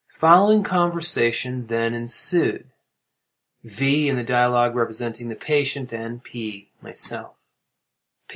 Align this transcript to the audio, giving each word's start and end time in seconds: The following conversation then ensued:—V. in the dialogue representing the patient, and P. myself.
The 0.11 0.17
following 0.17 0.63
conversation 0.63 1.67
then 1.67 1.93
ensued:—V. 1.93 4.09
in 4.09 4.15
the 4.15 4.23
dialogue 4.23 4.73
representing 4.73 5.29
the 5.29 5.35
patient, 5.35 5.93
and 5.93 6.23
P. 6.23 6.71
myself. 6.81 7.35